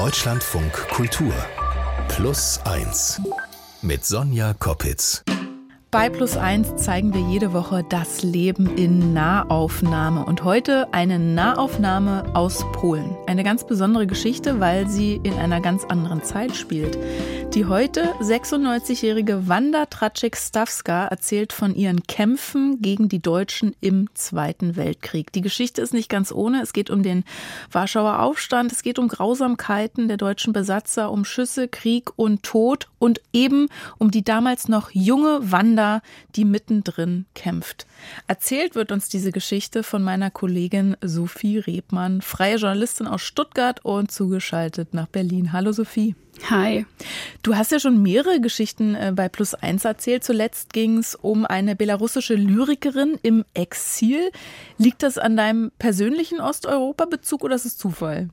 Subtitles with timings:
[0.00, 1.34] Deutschlandfunk Kultur
[2.08, 3.20] Plus 1
[3.82, 5.22] mit Sonja Koppitz.
[5.90, 10.24] Bei Plus 1 zeigen wir jede Woche das Leben in Nahaufnahme.
[10.24, 13.14] Und heute eine Nahaufnahme aus Polen.
[13.26, 16.96] Eine ganz besondere Geschichte, weil sie in einer ganz anderen Zeit spielt.
[17.54, 25.32] Die heute 96-jährige Wanda Traczyk-Stawska erzählt von ihren Kämpfen gegen die Deutschen im Zweiten Weltkrieg.
[25.32, 26.62] Die Geschichte ist nicht ganz ohne.
[26.62, 27.24] Es geht um den
[27.72, 33.20] Warschauer Aufstand, es geht um Grausamkeiten der deutschen Besatzer, um Schüsse, Krieg und Tod und
[33.32, 33.66] eben
[33.98, 36.02] um die damals noch junge Wanda,
[36.36, 37.84] die mittendrin kämpft.
[38.28, 44.12] Erzählt wird uns diese Geschichte von meiner Kollegin Sophie Rebmann, freie Journalistin aus Stuttgart und
[44.12, 45.52] zugeschaltet nach Berlin.
[45.52, 46.14] Hallo Sophie.
[46.48, 46.86] Hi.
[47.42, 50.24] Du hast ja schon mehrere Geschichten äh, bei Plus Eins erzählt.
[50.24, 54.30] Zuletzt ging es um eine belarussische Lyrikerin im Exil.
[54.78, 58.30] Liegt das an deinem persönlichen Osteuropa-Bezug oder ist es Zufall?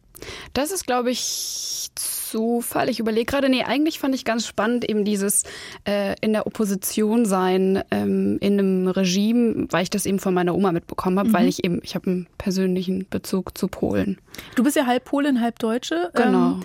[0.54, 2.90] Das ist, glaube ich, Zufall.
[2.90, 5.44] Ich überlege gerade, nee, eigentlich fand ich ganz spannend eben dieses
[5.88, 10.56] äh, in der Opposition sein ähm, in einem Regime, weil ich das eben von meiner
[10.56, 11.34] Oma mitbekommen habe, mhm.
[11.34, 14.18] weil ich eben, ich habe einen persönlichen Bezug zu Polen.
[14.56, 16.12] Du bist ja halb Polin, halb Deutsche.
[16.14, 16.54] Genau.
[16.54, 16.64] Ähm,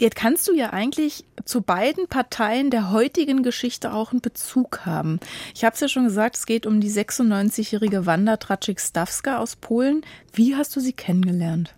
[0.00, 5.20] Jetzt kannst du ja eigentlich zu beiden Parteien der heutigen Geschichte auch einen Bezug haben.
[5.54, 10.00] Ich habe es ja schon gesagt, es geht um die 96-jährige Wanda Traczyk-Stawska aus Polen.
[10.32, 11.74] Wie hast du sie kennengelernt?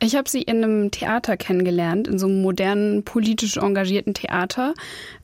[0.00, 4.74] Ich habe sie in einem Theater kennengelernt, in so einem modernen, politisch engagierten Theater,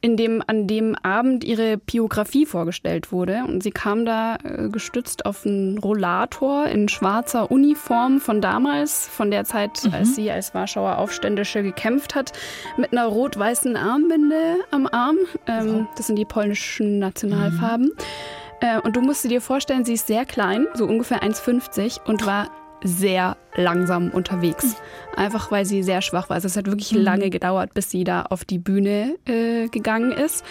[0.00, 3.44] in dem an dem Abend ihre Biografie vorgestellt wurde.
[3.46, 9.30] Und sie kam da äh, gestützt auf einen Rollator in schwarzer Uniform von damals, von
[9.30, 9.94] der Zeit, mhm.
[9.94, 12.32] als sie als Warschauer Aufständische gekämpft hat,
[12.76, 15.16] mit einer rot-weißen Armbinde am Arm.
[15.46, 17.86] Ähm, das sind die polnischen Nationalfarben.
[17.86, 18.80] Mhm.
[18.82, 22.48] Und du musst dir vorstellen, sie ist sehr klein, so ungefähr 1,50 und war
[22.84, 24.77] sehr langsam unterwegs.
[25.16, 26.36] Einfach weil sie sehr schwach war.
[26.36, 27.00] Also es hat wirklich mhm.
[27.00, 30.44] lange gedauert, bis sie da auf die Bühne äh, gegangen ist.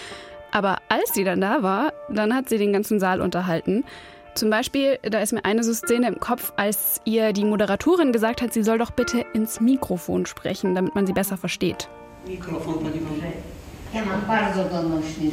[0.50, 3.84] Aber als sie dann da war, dann hat sie den ganzen Saal unterhalten.
[4.34, 8.42] Zum Beispiel, da ist mir eine so Szene im Kopf, als ihr die Moderatorin gesagt
[8.42, 11.88] hat, sie soll doch bitte ins Mikrofon sprechen, damit man sie besser versteht.
[12.26, 12.84] Mikrofon,
[13.94, 15.30] Ja, mam bardzo donośny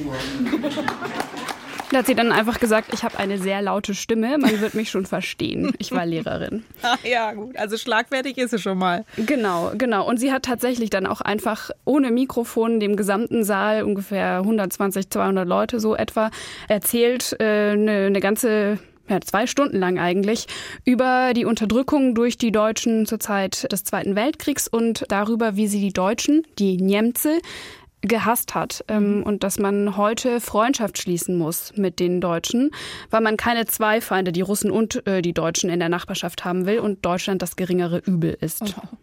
[1.91, 4.89] Da hat sie dann einfach gesagt, ich habe eine sehr laute Stimme, man wird mich
[4.89, 5.73] schon verstehen.
[5.77, 6.63] Ich war Lehrerin.
[6.81, 7.57] Ach ja, gut.
[7.57, 9.03] Also schlagfertig ist sie schon mal.
[9.17, 10.07] Genau, genau.
[10.07, 15.45] Und sie hat tatsächlich dann auch einfach ohne Mikrofon dem gesamten Saal, ungefähr 120, 200
[15.45, 16.31] Leute so etwa,
[16.69, 20.47] erzählt, äh, eine, eine ganze ja, zwei Stunden lang eigentlich,
[20.85, 25.81] über die Unterdrückung durch die Deutschen zur Zeit des Zweiten Weltkriegs und darüber, wie sie
[25.81, 27.27] die Deutschen, die Niemce,
[28.01, 29.23] gehasst hat ähm, mhm.
[29.23, 32.71] und dass man heute Freundschaft schließen muss mit den Deutschen,
[33.09, 36.65] weil man keine zwei Feinde, die Russen und äh, die Deutschen in der Nachbarschaft haben
[36.65, 38.63] will und Deutschland das geringere Übel ist.
[38.63, 38.97] Oh.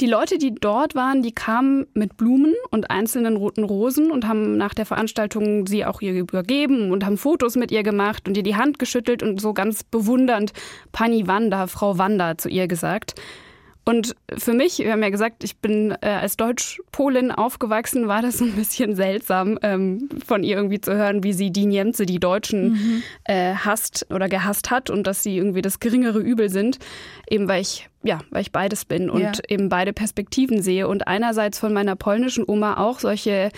[0.00, 4.58] Die Leute, die dort waren, die kamen mit Blumen und einzelnen roten Rosen und haben
[4.58, 8.42] nach der Veranstaltung sie auch ihr übergeben und haben Fotos mit ihr gemacht und ihr
[8.42, 10.52] die Hand geschüttelt und so ganz bewundernd
[10.92, 13.14] Pani Wanda, Frau Wanda zu ihr gesagt.
[13.88, 18.38] Und für mich, wir haben ja gesagt, ich bin äh, als Deutsch-Polin aufgewachsen, war das
[18.38, 22.18] so ein bisschen seltsam, ähm, von ihr irgendwie zu hören, wie sie die Niemce, die
[22.18, 23.02] Deutschen, mhm.
[23.22, 26.80] äh, hasst oder gehasst hat und dass sie irgendwie das geringere Übel sind.
[27.30, 29.32] Eben weil ich, ja, weil ich beides bin und ja.
[29.46, 33.50] eben beide Perspektiven sehe und einerseits von meiner polnischen Oma auch solche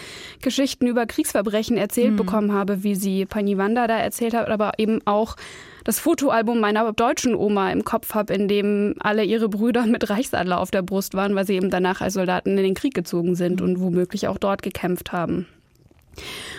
[0.42, 2.16] Geschichten über Kriegsverbrechen erzählt mhm.
[2.16, 5.36] bekommen habe, wie sie Pani Wanda da erzählt hat, aber eben auch
[5.84, 10.60] das Fotoalbum meiner deutschen Oma im Kopf habe, in dem alle ihre Brüder mit Reichsadler
[10.60, 13.60] auf der Brust waren, weil sie eben danach als Soldaten in den Krieg gezogen sind
[13.60, 15.46] und womöglich auch dort gekämpft haben.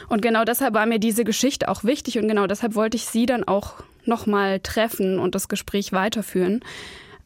[0.08, 3.26] Und genau deshalb war mir diese Geschichte auch wichtig und genau deshalb wollte ich sie
[3.26, 3.76] dann auch
[4.06, 6.62] nochmal treffen und das Gespräch weiterführen.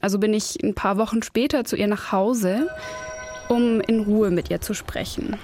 [0.01, 2.67] Also bin ich ein paar Wochen später zu ihr nach Hause,
[3.47, 5.37] um in Ruhe mit ihr zu sprechen.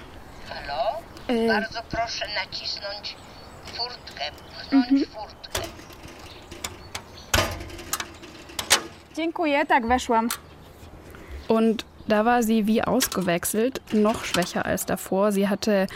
[0.49, 1.01] Hallo?
[1.27, 3.15] Äh, Bardzo proszę nacisnąć
[3.75, 4.31] furtkę,
[4.71, 5.05] mhm.
[5.05, 5.38] furtkę.
[9.19, 10.29] Dziękuję, tak weszłam.
[11.47, 15.33] Und da war sie wie ausgewechselt, noch schwächer als davor.
[15.33, 15.87] Sie hatte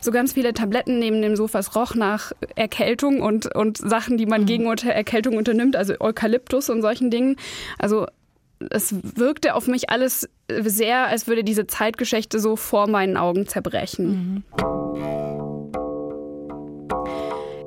[0.00, 1.60] so ganz viele Tabletten neben dem Sofa.
[1.60, 4.46] Es roch nach Erkältung und, und Sachen, die man mhm.
[4.46, 7.36] gegen Erkältung unternimmt, also Eukalyptus und solchen Dingen.
[7.78, 8.06] Also
[8.70, 14.42] es wirkte auf mich alles sehr, als würde diese Zeitgeschichte so vor meinen Augen zerbrechen.
[14.56, 14.83] Mhm.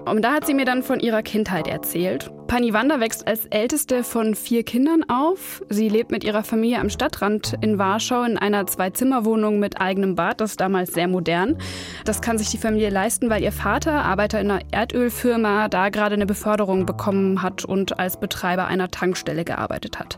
[0.09, 2.31] Und da hat sie mir dann von ihrer Kindheit erzählt.
[2.47, 5.61] Pani Wanda wächst als älteste von vier Kindern auf.
[5.69, 10.39] Sie lebt mit ihrer Familie am Stadtrand in Warschau in einer Zwei-Zimmer-Wohnung mit eigenem Bad.
[10.39, 11.57] Das ist damals sehr modern.
[12.05, 16.15] Das kann sich die Familie leisten, weil ihr Vater, Arbeiter in einer Erdölfirma, da gerade
[16.15, 20.17] eine Beförderung bekommen hat und als Betreiber einer Tankstelle gearbeitet hat.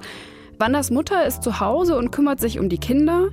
[0.59, 3.29] Wandas Mutter ist zu Hause und kümmert sich um die Kinder.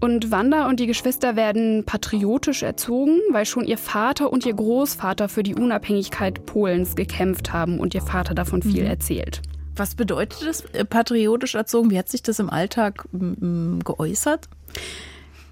[0.00, 5.28] Und Wanda und die Geschwister werden patriotisch erzogen, weil schon ihr Vater und ihr Großvater
[5.28, 8.90] für die Unabhängigkeit Polens gekämpft haben und ihr Vater davon viel mhm.
[8.90, 9.42] erzählt.
[9.74, 11.90] Was bedeutet das, äh, patriotisch erzogen?
[11.90, 14.48] Wie hat sich das im Alltag geäußert?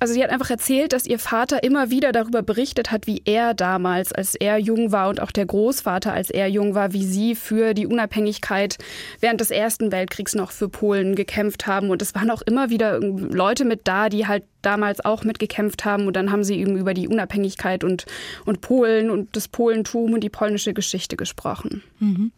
[0.05, 3.55] Also sie hat einfach erzählt, dass ihr Vater immer wieder darüber berichtet hat, wie er
[3.55, 7.35] damals, als er jung war und auch der Großvater, als er jung war, wie sie
[7.35, 8.77] für die Unabhängigkeit
[9.21, 11.89] während des Ersten Weltkriegs noch für Polen gekämpft haben.
[11.89, 16.07] Und es waren auch immer wieder Leute mit da, die halt damals auch mitgekämpft haben.
[16.07, 18.05] Und dann haben sie eben über die Unabhängigkeit und,
[18.45, 21.83] und Polen und das Polentum und die polnische Geschichte gesprochen.
[21.99, 22.31] Mhm.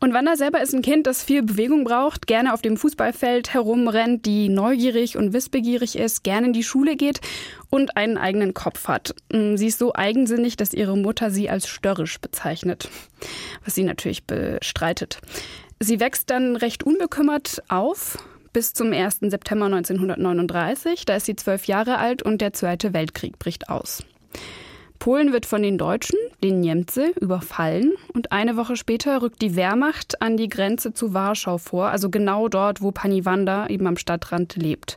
[0.00, 4.26] Und Wanda selber ist ein Kind, das viel Bewegung braucht, gerne auf dem Fußballfeld herumrennt,
[4.26, 7.20] die neugierig und wissbegierig ist, gerne in die Schule geht
[7.68, 9.14] und einen eigenen Kopf hat.
[9.32, 12.88] Mm, sie ist so eigensinnig, dass ihre Mutter sie als störrisch bezeichnet,
[13.64, 15.20] was sie natürlich bestreitet.
[15.80, 18.18] Sie wächst dann recht unbekümmert auf,
[18.52, 19.18] bis zum 1.
[19.22, 21.04] September 1939.
[21.04, 24.02] Da ist sie zwölf Jahre alt und der Zweite Weltkrieg bricht aus.
[24.98, 30.20] Polen wird von den Deutschen, den Niemce, überfallen und eine Woche später rückt die Wehrmacht
[30.20, 34.96] an die Grenze zu Warschau vor, also genau dort, wo Paniwanda eben am Stadtrand lebt.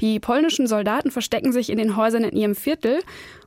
[0.00, 2.98] Die polnischen Soldaten verstecken sich in den Häusern in ihrem Viertel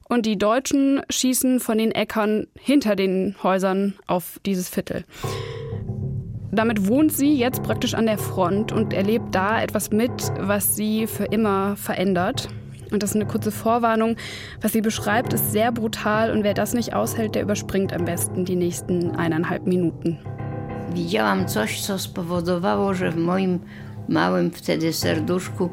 [0.08, 5.04] und die Deutschen schießen von den Äckern hinter den Häusern auf dieses Viertel.
[6.52, 11.06] Damit wohnt sie jetzt praktisch an der Front und erlebt da etwas mit, was sie
[11.06, 12.48] für immer verändert.
[12.96, 14.16] Und das ist eine kurze Vorwarnung.
[14.62, 18.46] Was sie beschreibt, ist sehr brutal und wer das nicht aushält, der überspringt am besten
[18.46, 20.18] die nächsten eineinhalb Minuten.
[20.94, 23.60] Widziałam coś, co spowodowało, że w moim
[24.08, 25.70] małym wtedy serduszku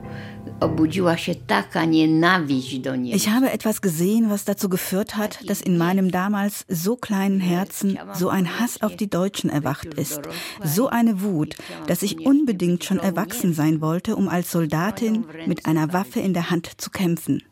[3.04, 7.98] ich habe etwas gesehen, was dazu geführt hat, dass in meinem damals so kleinen Herzen
[8.14, 10.20] so ein Hass auf die Deutschen erwacht ist.
[10.62, 11.56] So eine Wut,
[11.86, 16.50] dass ich unbedingt schon erwachsen sein wollte, um als Soldatin mit einer Waffe in der
[16.50, 17.42] Hand zu kämpfen.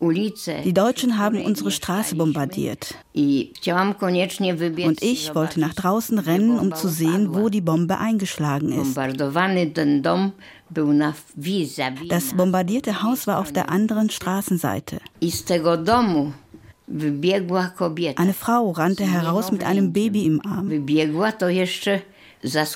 [0.00, 2.94] Die Deutschen haben unsere Straße bombardiert.
[3.14, 8.96] Und ich wollte nach draußen rennen, um zu sehen, wo die Bombe eingeschlagen ist.
[12.08, 14.98] Das bombardierte Haus war auf der anderen Straßenseite.
[18.16, 20.86] Eine Frau rannte heraus mit einem Baby im Arm.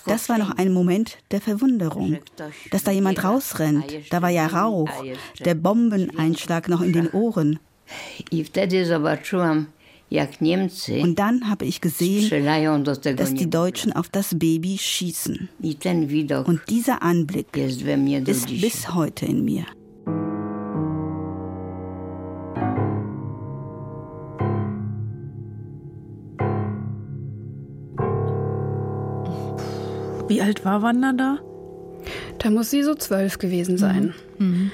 [0.06, 2.18] Das war noch ein Moment der Verwunderung,
[2.70, 3.84] dass da jemand rausrennt.
[4.10, 4.90] Da war ja Rauch,
[5.44, 7.58] der Bombeneinschlag noch in den Ohren.
[11.02, 12.28] Und dann habe ich gesehen,
[13.16, 15.48] dass die Deutschen auf das Baby schießen.
[15.60, 17.84] Und dieser Anblick ist
[18.60, 19.64] bis heute in mir.
[30.28, 31.38] Wie alt war Wanda da?
[32.38, 34.14] Da muss sie so zwölf gewesen sein.
[34.38, 34.46] Mhm.
[34.46, 34.70] mhm.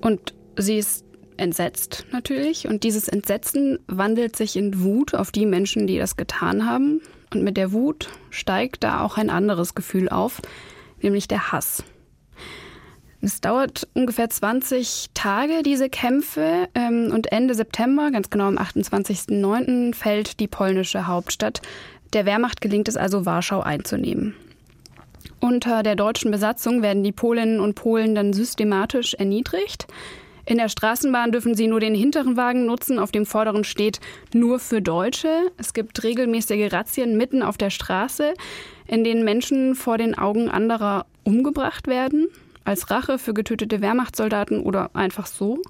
[0.00, 1.07] Und sie ist
[1.38, 2.66] entsetzt natürlich.
[2.68, 7.00] Und dieses Entsetzen wandelt sich in Wut auf die Menschen, die das getan haben.
[7.32, 10.40] Und mit der Wut steigt da auch ein anderes Gefühl auf,
[11.00, 11.84] nämlich der Hass.
[13.20, 16.68] Es dauert ungefähr 20 Tage, diese Kämpfe.
[16.74, 21.60] Ähm, und Ende September, ganz genau am 28.09., fällt die polnische Hauptstadt.
[22.12, 24.34] Der Wehrmacht gelingt es also, Warschau einzunehmen.
[25.40, 29.86] Unter der deutschen Besatzung werden die Polinnen und Polen dann systematisch erniedrigt.
[30.48, 34.00] In der Straßenbahn dürfen sie nur den hinteren Wagen nutzen, auf dem vorderen steht
[34.32, 35.28] nur für Deutsche.
[35.58, 38.32] Es gibt regelmäßige Razzien mitten auf der Straße,
[38.86, 42.28] in denen Menschen vor den Augen anderer umgebracht werden,
[42.64, 45.60] als Rache für getötete Wehrmachtssoldaten oder einfach so.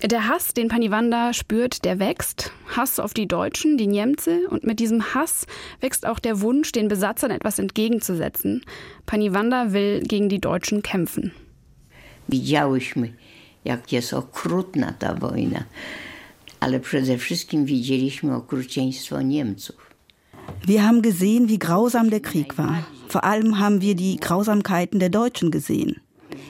[0.00, 2.52] Der Hass, den Paniwanda spürt, der wächst.
[2.76, 4.46] Hass auf die Deutschen, die Niemce.
[4.48, 5.44] Und mit diesem Hass
[5.80, 8.62] wächst auch der Wunsch, den Besatzern etwas entgegenzusetzen.
[9.06, 11.32] Paniwanda will gegen die Deutschen kämpfen.
[12.28, 13.12] Widziałyśmy,
[13.64, 15.64] jak jest okrutna ta wojna,
[16.60, 19.92] ale przede wszystkim widzieliśmy okrucieństwo Niemców.
[20.66, 22.84] Wir haben gesehen, wie grausam der Krieg war.
[23.08, 26.00] Vor allem haben wir die Grausamkeiten der Deutschen gesehen.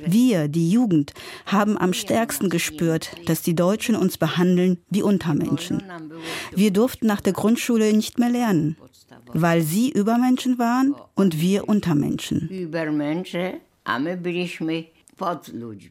[0.06, 1.12] Wir, die Jugend,
[1.46, 5.82] haben am stärksten gespürt, dass die Deutschen uns behandeln wie Untermenschen.
[6.54, 8.76] Wir durften nach der Grundschule nicht mehr lernen,
[9.32, 12.48] weil sie Übermenschen waren und wir Untermenschen.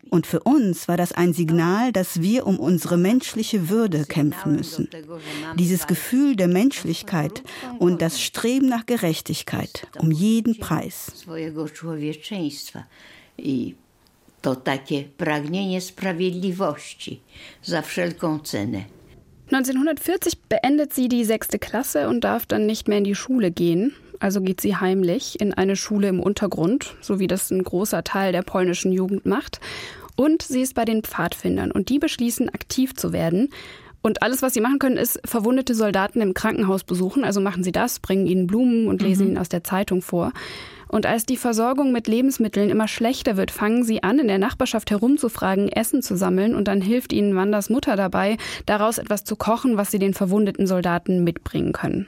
[0.10, 4.90] Und für uns war das ein Signal, dass wir um unsere menschliche Würde kämpfen müssen.
[5.56, 7.44] Dieses Gefühl der Menschlichkeit
[7.80, 11.12] und das Streben nach Gerechtigkeit um jeden Preis
[14.42, 17.22] to takie pragnienie sprawiedliwości
[17.64, 18.84] za wszelką cenę.
[19.46, 23.94] 1940 beendet sie die sechste Klasse und darf dann nicht mehr in die Schule gehen.
[24.22, 28.32] Also geht sie heimlich in eine Schule im Untergrund, so wie das ein großer Teil
[28.32, 29.60] der polnischen Jugend macht.
[30.16, 33.50] Und sie ist bei den Pfadfindern und die beschließen, aktiv zu werden.
[34.04, 37.24] Und alles, was sie machen können, ist verwundete Soldaten im Krankenhaus besuchen.
[37.24, 39.30] Also machen sie das, bringen ihnen Blumen und lesen mhm.
[39.32, 40.32] ihnen aus der Zeitung vor.
[40.88, 44.92] Und als die Versorgung mit Lebensmitteln immer schlechter wird, fangen sie an, in der Nachbarschaft
[44.92, 49.78] herumzufragen, Essen zu sammeln und dann hilft ihnen Wanders Mutter dabei, daraus etwas zu kochen,
[49.78, 52.08] was sie den verwundeten Soldaten mitbringen können.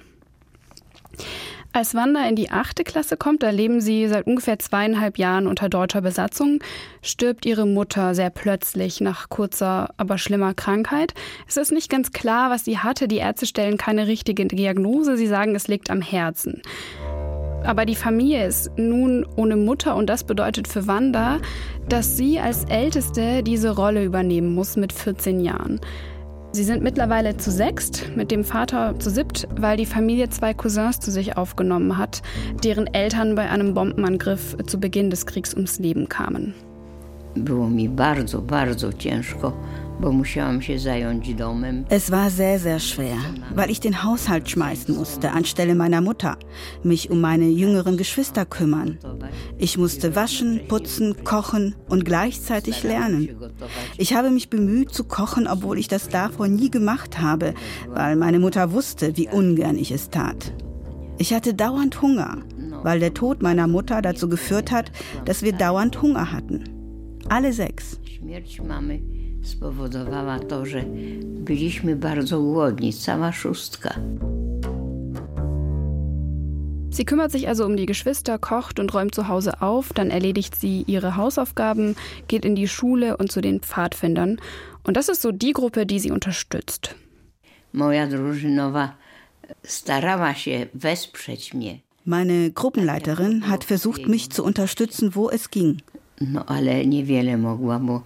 [1.75, 5.69] Als Wanda in die achte Klasse kommt, da leben sie seit ungefähr zweieinhalb Jahren unter
[5.69, 6.59] deutscher Besatzung,
[7.01, 11.15] stirbt ihre Mutter sehr plötzlich nach kurzer, aber schlimmer Krankheit.
[11.47, 13.07] Es ist nicht ganz klar, was sie hatte.
[13.07, 15.17] Die Ärzte stellen keine richtige Diagnose.
[15.17, 16.61] Sie sagen, es liegt am Herzen.
[17.63, 21.39] Aber die Familie ist nun ohne Mutter und das bedeutet für Wanda,
[21.89, 25.81] dass sie als Älteste diese Rolle übernehmen muss mit 14 Jahren.
[26.55, 30.99] Sie sind mittlerweile zu sechst, mit dem Vater zu siebt, weil die Familie zwei Cousins
[30.99, 32.21] zu sich aufgenommen hat,
[32.63, 36.53] deren Eltern bei einem Bombenangriff zu Beginn des Kriegs ums Leben kamen.
[37.35, 39.53] Było mi bardzo, bardzo ciężko
[41.89, 43.17] es war sehr, sehr schwer,
[43.55, 46.37] weil ich den Haushalt schmeißen musste anstelle meiner Mutter,
[46.83, 48.97] mich um meine jüngeren Geschwister kümmern.
[49.57, 53.29] Ich musste waschen, putzen, kochen und gleichzeitig lernen.
[53.97, 57.53] Ich habe mich bemüht zu kochen, obwohl ich das davor nie gemacht habe,
[57.87, 60.53] weil meine Mutter wusste, wie ungern ich es tat.
[61.17, 62.39] Ich hatte dauernd Hunger,
[62.81, 64.91] weil der Tod meiner Mutter dazu geführt hat,
[65.25, 66.63] dass wir dauernd Hunger hatten.
[67.29, 67.99] Alle sechs
[69.43, 70.83] spowodowała to, że
[71.23, 73.95] byliśmy bardzo głodni, cała szóstka.
[76.91, 80.55] Sie kümmert sich also um die Geschwister, kocht und räumt zu Hause auf, dann erledigt
[80.55, 81.95] sie ihre Hausaufgaben,
[82.27, 84.37] geht in die Schule und zu den Pfadfindern.
[84.83, 86.95] Und das ist so die Gruppe, die sie unterstützt.
[87.73, 88.93] Moja drużynowa
[89.63, 91.79] starała się wesprzeć mnie.
[92.05, 95.77] Meine Gruppenleiterin hat versucht, mich zu unterstützen, wo es ging.
[96.21, 98.01] No ale niewiele mogła, bo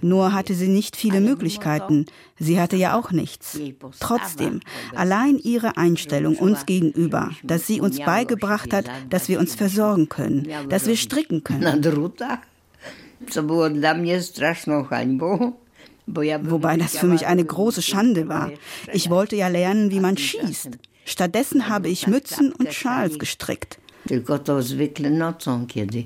[0.00, 2.06] nur hatte sie nicht viele Möglichkeiten.
[2.38, 3.58] Sie hatte ja auch nichts.
[4.00, 4.60] Trotzdem,
[4.94, 10.48] allein ihre Einstellung uns gegenüber, dass sie uns beigebracht hat, dass wir uns versorgen können,
[10.68, 11.84] dass wir stricken können.
[16.06, 18.50] Wobei das für mich eine große Schande war.
[18.92, 20.70] Ich wollte ja lernen, wie man schießt.
[21.04, 23.78] Stattdessen habe ich Mützen und Schals gestrickt.
[24.06, 26.04] Tylko to zwykle nocą, kiedy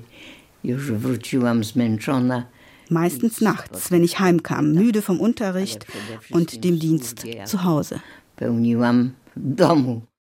[0.63, 2.45] już wróciłam zmęczona
[2.91, 5.85] meistens nachts, wenn ich heimkam, müde vom Unterricht
[6.29, 8.01] und dem Dienst zu Hause.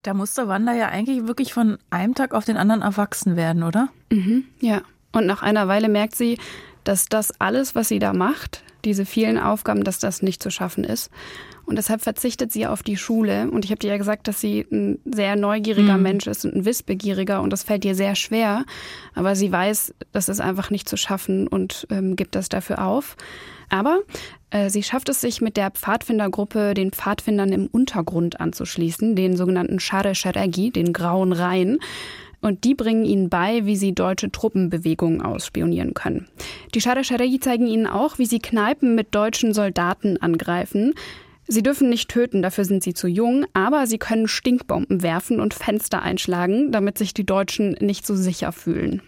[0.02, 3.88] Da musste Wanda ja eigentlich wirklich von einem Tag auf den anderen erwachsen werden, oder?
[4.10, 4.82] Mhm, ja.
[5.12, 6.38] Und nach einer Weile merkt sie,
[6.84, 10.84] dass das alles, was sie da macht, diese vielen Aufgaben, dass das nicht zu schaffen
[10.84, 11.10] ist.
[11.66, 13.50] Und deshalb verzichtet sie auf die Schule.
[13.50, 16.02] Und ich habe dir ja gesagt, dass sie ein sehr neugieriger mhm.
[16.02, 17.42] Mensch ist und ein wissbegieriger.
[17.42, 18.64] Und das fällt ihr sehr schwer.
[19.14, 23.16] Aber sie weiß, das ist einfach nicht zu schaffen und ähm, gibt das dafür auf.
[23.68, 23.98] Aber
[24.50, 29.80] äh, sie schafft es sich mit der Pfadfindergruppe den Pfadfindern im Untergrund anzuschließen, den sogenannten
[29.80, 31.80] Share Sharegi, den grauen Reihen.
[32.40, 36.28] Und die bringen ihnen bei, wie sie deutsche Truppenbewegungen ausspionieren können.
[36.74, 40.94] Die Share Sharegi zeigen ihnen auch, wie sie Kneipen mit deutschen Soldaten angreifen.
[41.48, 45.54] Sie dürfen nicht töten, dafür sind sie zu jung, aber sie können Stinkbomben werfen und
[45.54, 49.02] Fenster einschlagen, damit sich die Deutschen nicht so sicher fühlen.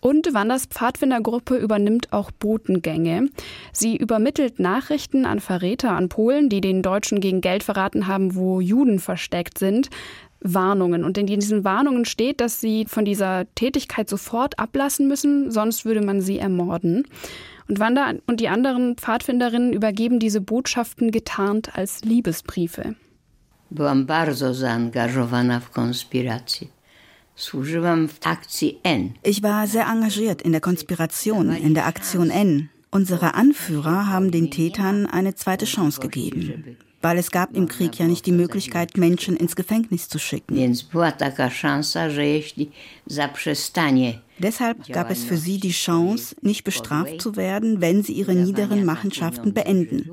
[0.00, 3.28] Und Wanders Pfadfindergruppe übernimmt auch Botengänge.
[3.72, 8.60] Sie übermittelt Nachrichten an Verräter an Polen, die den Deutschen gegen Geld verraten haben, wo
[8.60, 9.90] Juden versteckt sind.
[10.40, 11.04] Warnungen.
[11.04, 16.00] Und in diesen Warnungen steht, dass sie von dieser Tätigkeit sofort ablassen müssen, sonst würde
[16.00, 17.04] man sie ermorden.
[17.68, 22.94] Und Wanda und die anderen Pfadfinderinnen übergeben diese Botschaften getarnt als Liebesbriefe.
[23.70, 26.68] Byłam bardzo zaangażowana w konspirację.
[29.24, 32.68] Ich war sehr engagiert in der Konspiration, in der Aktion N.
[32.90, 38.06] Unsere Anführer haben den Tätern eine zweite Chance gegeben weil es gab im Krieg ja
[38.06, 40.54] nicht die Möglichkeit, Menschen ins Gefängnis zu schicken.
[44.42, 48.84] Deshalb gab es für sie die Chance, nicht bestraft zu werden, wenn sie ihre niederen
[48.84, 50.10] Machenschaften beenden,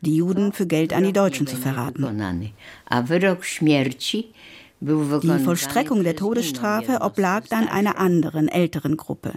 [0.00, 2.04] die Juden für Geld an die Deutschen zu verraten.
[4.80, 9.32] Die Vollstreckung der Todesstrafe oblag dann einer anderen, älteren Gruppe.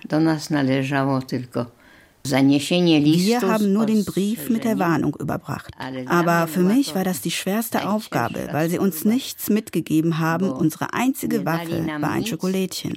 [2.25, 5.71] Wir haben nur den Brief mit der Warnung überbracht.
[6.07, 10.51] Aber für mich war das die schwerste Aufgabe, weil sie uns nichts mitgegeben haben.
[10.51, 12.93] Unsere einzige Waffe war ein Schokolädchen.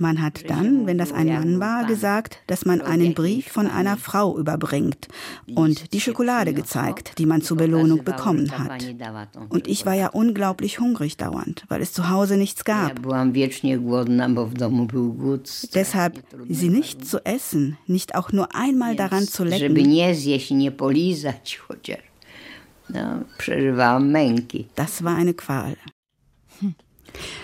[0.00, 3.98] Man hat dann, wenn das ein Mann war, gesagt, dass man einen Brief von einer
[3.98, 5.08] Frau überbringt
[5.54, 8.82] und die Schokolade gezeigt, die man zur Belohnung bekommen hat.
[9.50, 12.92] Und ich war ja unglaublich hungrig dauernd, weil es zu Hause nichts gab.
[15.74, 19.74] Deshalb sie nicht zu essen, nicht auch nur einmal daran zu lecken.
[24.76, 25.76] Das war eine Qual.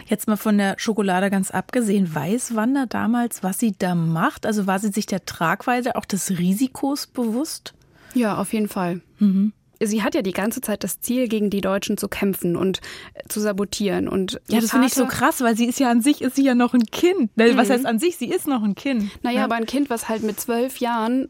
[0.07, 4.47] Jetzt mal von der Schokolade ganz abgesehen, weiß Wanda damals, was sie da macht?
[4.47, 7.75] Also war sie sich der Tragweite auch des Risikos bewusst?
[8.15, 9.01] Ja, auf jeden Fall.
[9.19, 9.53] Mhm.
[9.79, 12.81] Sie hat ja die ganze Zeit das Ziel, gegen die Deutschen zu kämpfen und
[13.13, 14.09] äh, zu sabotieren.
[14.09, 16.45] Und ja, das finde ich so krass, weil sie ist ja an sich, ist sie
[16.45, 17.37] ja noch ein Kind.
[17.37, 17.73] Ne, was mhm.
[17.73, 18.17] heißt an sich?
[18.17, 19.11] Sie ist noch ein Kind.
[19.23, 19.45] Naja, ne?
[19.45, 21.29] aber ein Kind, was halt mit zwölf Jahren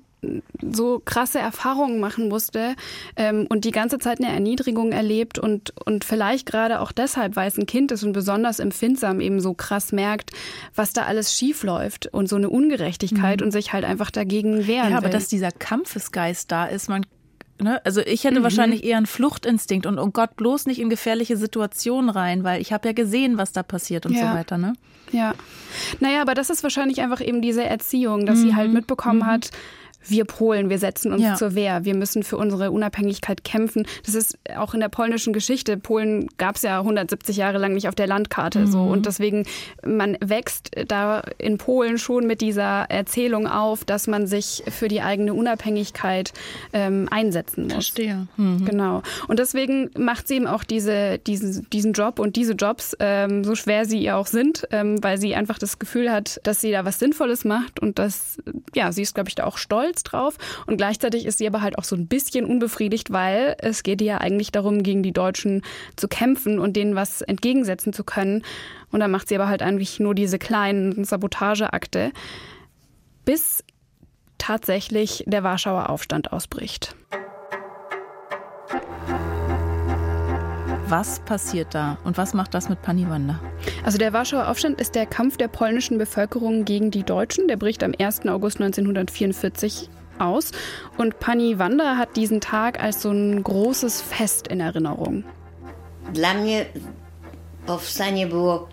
[0.62, 2.74] so krasse Erfahrungen machen musste
[3.16, 7.48] ähm, und die ganze Zeit eine Erniedrigung erlebt und, und vielleicht gerade auch deshalb, weil
[7.48, 10.32] es ein Kind ist und besonders empfindsam eben so krass merkt,
[10.74, 13.46] was da alles schief läuft und so eine Ungerechtigkeit mhm.
[13.46, 14.90] und sich halt einfach dagegen wehren.
[14.90, 15.12] Ja, aber will.
[15.12, 17.04] dass dieser Kampfesgeist da ist, man
[17.58, 17.80] Ne?
[17.86, 18.42] Also ich hätte mhm.
[18.42, 22.72] wahrscheinlich eher einen Fluchtinstinkt und oh Gott, bloß nicht in gefährliche Situationen rein, weil ich
[22.72, 24.28] habe ja gesehen, was da passiert und ja.
[24.28, 24.58] so weiter.
[24.58, 24.74] Ne?
[25.12, 25.34] Ja.
[26.00, 28.42] Naja, aber das ist wahrscheinlich einfach eben diese Erziehung, dass mhm.
[28.42, 29.26] sie halt mitbekommen mhm.
[29.26, 29.50] hat,
[30.10, 31.34] wir Polen, wir setzen uns ja.
[31.34, 33.86] zur Wehr, wir müssen für unsere Unabhängigkeit kämpfen.
[34.04, 35.76] Das ist auch in der polnischen Geschichte.
[35.76, 38.66] Polen gab es ja 170 Jahre lang nicht auf der Landkarte mhm.
[38.66, 39.44] so und deswegen
[39.84, 45.00] man wächst da in Polen schon mit dieser Erzählung auf, dass man sich für die
[45.00, 46.32] eigene Unabhängigkeit
[46.72, 47.72] ähm, einsetzen muss.
[47.72, 48.26] Verstehe.
[48.36, 48.64] Mhm.
[48.64, 49.02] Genau.
[49.28, 53.54] Und deswegen macht sie eben auch diese, diesen, diesen Job und diese Jobs, ähm, so
[53.54, 56.84] schwer sie ihr auch sind, ähm, weil sie einfach das Gefühl hat, dass sie da
[56.84, 58.38] was Sinnvolles macht und dass,
[58.74, 60.36] ja, sie ist, glaube ich, da auch stolz stolz drauf.
[60.66, 64.06] Und gleichzeitig ist sie aber halt auch so ein bisschen unbefriedigt, weil es geht ihr
[64.06, 65.62] ja eigentlich darum, gegen die Deutschen
[65.96, 68.42] zu kämpfen und denen was entgegensetzen zu können.
[68.92, 72.12] Und dann macht sie aber halt eigentlich nur diese kleinen Sabotageakte,
[73.24, 73.64] bis
[74.38, 76.94] tatsächlich der Warschauer Aufstand ausbricht.
[80.88, 83.40] Was passiert da und was macht das mit Paniwanda?
[83.84, 87.48] Also der Warschauer Aufstand ist der Kampf der polnischen Bevölkerung gegen die Deutschen.
[87.48, 88.26] Der bricht am 1.
[88.26, 90.52] August 1944 aus.
[90.96, 95.24] Und Pani Wanda hat diesen Tag als so ein großes Fest in Erinnerung.
[96.12, 96.66] Dla mnie
[97.66, 98.68] powstanie było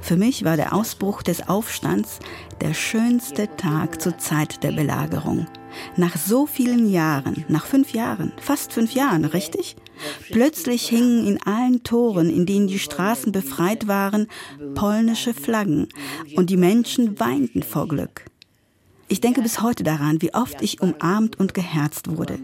[0.00, 2.20] für mich war der Ausbruch des Aufstands
[2.60, 5.46] der schönste Tag zur Zeit der Belagerung.
[5.96, 9.76] Nach so vielen Jahren, nach fünf Jahren, fast fünf Jahren, richtig?
[10.30, 14.26] Plötzlich hingen in allen Toren, in denen die Straßen befreit waren,
[14.74, 15.88] polnische Flaggen
[16.36, 18.24] und die Menschen weinten vor Glück.
[19.08, 22.38] Ich denke bis heute daran, wie oft ich umarmt und geherzt wurde,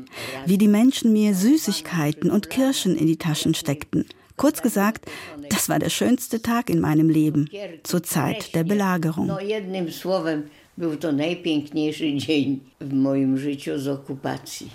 [0.46, 4.04] wie die Menschen mir Süßigkeiten und Kirschen in die Taschen steckten.
[4.36, 5.04] Kurz gesagt,
[5.50, 7.50] das war der schönste Tag in meinem Leben
[7.82, 9.30] zur Zeit der Belagerung.
[10.80, 14.70] Był to najpiękniejszy dzień w moim życiu z okupacji.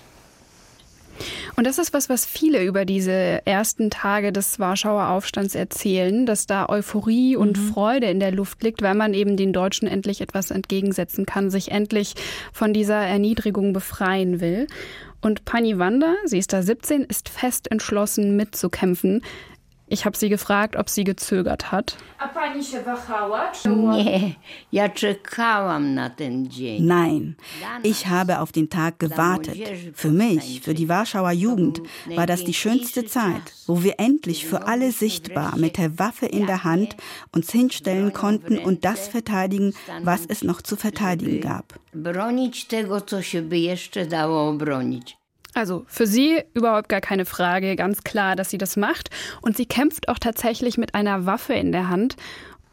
[1.56, 6.46] Und das ist was, was viele über diese ersten Tage des Warschauer Aufstands erzählen, dass
[6.46, 7.74] da Euphorie und mhm.
[7.74, 11.72] Freude in der Luft liegt, weil man eben den Deutschen endlich etwas entgegensetzen kann, sich
[11.72, 12.14] endlich
[12.54, 14.68] von dieser Erniedrigung befreien will.
[15.22, 19.22] Und Pani Wanda, sie ist da 17, ist fest entschlossen mitzukämpfen.
[19.88, 21.98] Ich habe sie gefragt, ob sie gezögert hat.
[26.80, 27.36] Nein,
[27.84, 29.58] ich habe auf den Tag gewartet.
[29.94, 31.82] Für mich, für die Warschauer Jugend,
[32.16, 36.46] war das die schönste Zeit, wo wir endlich für alle sichtbar mit der Waffe in
[36.46, 36.96] der Hand
[37.32, 41.80] uns hinstellen konnten und das verteidigen, was es noch zu verteidigen gab.
[41.94, 45.25] Bronić tego, co się by jeszcze dało obronić.
[45.56, 49.10] Also für sie überhaupt gar keine Frage, ganz klar, dass sie das macht.
[49.42, 52.18] Und sie kämpft auch tatsächlich mit einer Waffe in der Hand,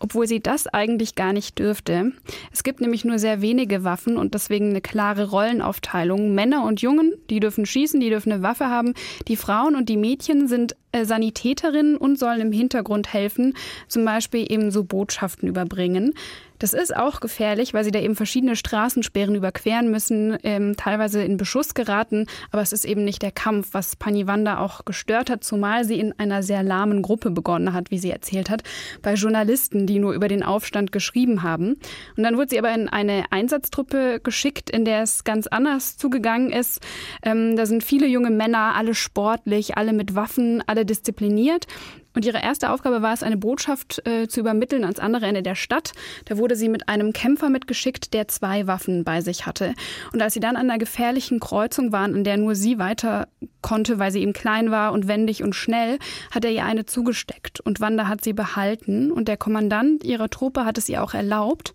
[0.00, 2.10] obwohl sie das eigentlich gar nicht dürfte.
[2.52, 6.34] Es gibt nämlich nur sehr wenige Waffen und deswegen eine klare Rollenaufteilung.
[6.34, 8.94] Männer und Jungen, die dürfen schießen, die dürfen eine Waffe haben.
[9.28, 13.54] Die Frauen und die Mädchen sind äh, Sanitäterinnen und sollen im Hintergrund helfen,
[13.86, 16.14] zum Beispiel eben so Botschaften überbringen.
[16.62, 21.37] Das ist auch gefährlich, weil sie da eben verschiedene Straßensperren überqueren müssen, ähm, teilweise in
[21.37, 22.29] Beschuss geraten.
[22.53, 26.16] Aber es ist eben nicht der Kampf, was Paniwanda auch gestört hat, zumal sie in
[26.20, 28.62] einer sehr lahmen Gruppe begonnen hat, wie sie erzählt hat,
[29.03, 31.79] bei Journalisten, die nur über den Aufstand geschrieben haben.
[32.16, 36.53] Und dann wurde sie aber in eine Einsatztruppe geschickt, in der es ganz anders zugegangen
[36.53, 36.81] ist.
[37.25, 41.66] Ähm, da sind viele junge Männer, alle sportlich, alle mit Waffen, alle diszipliniert.
[42.14, 45.55] Und ihre erste Aufgabe war es, eine Botschaft äh, zu übermitteln ans andere Ende der
[45.55, 45.92] Stadt.
[46.27, 49.75] Da wurde sie mit einem Kämpfer mitgeschickt, der zwei Waffen bei sich hatte.
[50.12, 53.29] Und als sie dann an einer gefährlichen Kreuzung waren, an der nur sie weiter
[53.62, 55.98] konnte, weil sie eben klein war und wendig und schnell,
[56.31, 57.61] hat er ihr eine zugesteckt.
[57.61, 59.11] Und Wanda hat sie behalten.
[59.11, 61.72] Und der Kommandant ihrer Truppe hat es ihr auch erlaubt,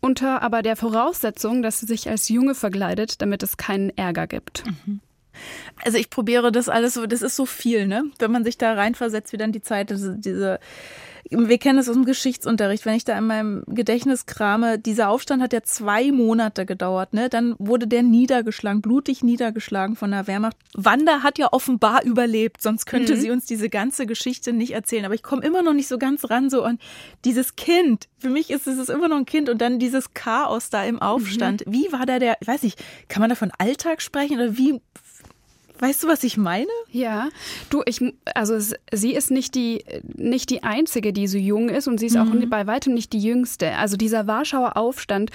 [0.00, 4.64] unter aber der Voraussetzung, dass sie sich als Junge verkleidet, damit es keinen Ärger gibt.
[4.66, 5.00] Mhm.
[5.84, 8.04] Also ich probiere das alles so, das ist so viel, ne?
[8.18, 10.58] Wenn man sich da reinversetzt, wie dann die Zeit, diese, diese
[11.30, 15.42] wir kennen es aus dem Geschichtsunterricht, wenn ich da in meinem Gedächtnis krame, dieser Aufstand
[15.42, 17.28] hat ja zwei Monate gedauert, ne?
[17.28, 20.56] Dann wurde der niedergeschlagen, blutig niedergeschlagen von der Wehrmacht.
[20.74, 23.20] Wanda hat ja offenbar überlebt, sonst könnte mhm.
[23.20, 25.04] sie uns diese ganze Geschichte nicht erzählen.
[25.04, 26.78] Aber ich komme immer noch nicht so ganz ran, so an
[27.24, 28.08] dieses Kind.
[28.18, 31.66] Für mich ist es immer noch ein Kind und dann dieses Chaos da im Aufstand.
[31.66, 31.72] Mhm.
[31.72, 34.80] Wie war da der, ich weiß nicht, kann man da von Alltag sprechen oder wie
[35.78, 36.66] Weißt du, was ich meine?
[36.90, 37.28] Ja,
[37.70, 38.00] du, ich,
[38.34, 38.58] also
[38.92, 39.84] sie ist nicht die,
[40.14, 42.20] nicht die einzige, die so jung ist und sie ist mhm.
[42.44, 43.72] auch bei weitem nicht die jüngste.
[43.72, 45.30] Also dieser Warschauer Aufstand,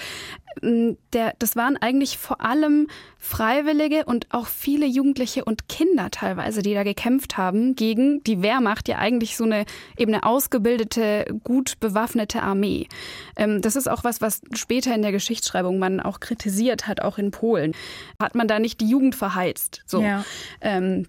[0.60, 2.88] der, das waren eigentlich vor allem
[3.18, 8.88] Freiwillige und auch viele Jugendliche und Kinder teilweise, die da gekämpft haben gegen die Wehrmacht,
[8.88, 9.64] ja eigentlich so eine
[9.96, 12.88] eben eine ausgebildete, gut bewaffnete Armee.
[13.36, 17.18] Ähm, das ist auch was, was später in der Geschichtsschreibung man auch kritisiert hat, auch
[17.18, 17.72] in Polen.
[18.18, 19.82] Hat man da nicht die Jugend verheizt?
[19.86, 20.02] So.
[20.02, 20.24] Ja.
[20.60, 21.06] Ähm,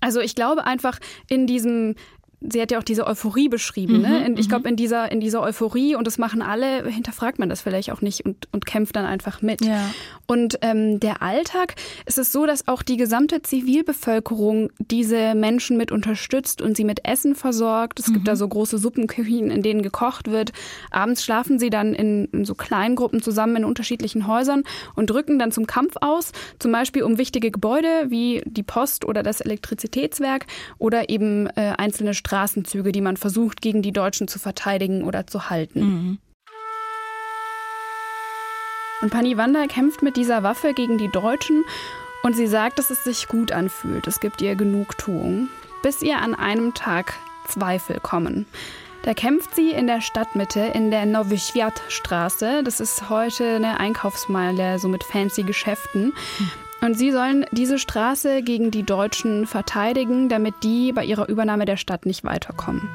[0.00, 0.98] also ich glaube einfach
[1.28, 1.94] in diesem
[2.40, 4.00] sie hat ja auch diese Euphorie beschrieben.
[4.00, 4.24] Ne?
[4.28, 4.50] Mhm, ich mhm.
[4.50, 8.00] glaube, in dieser, in dieser Euphorie, und das machen alle, hinterfragt man das vielleicht auch
[8.00, 9.64] nicht und, und kämpft dann einfach mit.
[9.64, 9.90] Ja.
[10.26, 11.74] Und ähm, der Alltag
[12.06, 17.04] ist es so, dass auch die gesamte Zivilbevölkerung diese Menschen mit unterstützt und sie mit
[17.04, 17.98] Essen versorgt.
[17.98, 18.14] Es mhm.
[18.14, 20.52] gibt da so große Suppenküchen, in denen gekocht wird.
[20.90, 24.62] Abends schlafen sie dann in, in so kleinen Gruppen zusammen in unterschiedlichen Häusern
[24.94, 29.24] und drücken dann zum Kampf aus, zum Beispiel um wichtige Gebäude wie die Post oder
[29.24, 30.46] das Elektrizitätswerk
[30.78, 35.26] oder eben äh, einzelne Straßen Straßenzüge, die man versucht, gegen die Deutschen zu verteidigen oder
[35.26, 35.80] zu halten.
[35.80, 36.18] Mhm.
[39.00, 41.64] Und Pani Wanda kämpft mit dieser Waffe gegen die Deutschen
[42.22, 44.06] und sie sagt, dass es sich gut anfühlt.
[44.06, 45.48] Es gibt ihr Genugtuung.
[45.82, 47.14] Bis ihr an einem Tag
[47.46, 48.44] Zweifel kommen.
[49.04, 52.62] Da kämpft sie in der Stadtmitte in der Nowy Straße.
[52.64, 56.12] Das ist heute eine Einkaufsmeile, so mit fancy Geschäften.
[56.80, 61.76] Und sie sollen diese Straße gegen die Deutschen verteidigen, damit die bei ihrer Übernahme der
[61.76, 62.88] Stadt nicht weiterkommen.